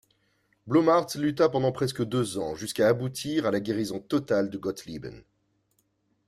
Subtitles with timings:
[0.65, 5.21] Blumhardt lutta pendant presque deux ans, jusqu'à aboutir à la guérison totale de Gottlieben.